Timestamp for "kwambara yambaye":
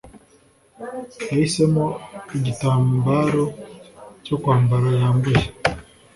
4.41-5.45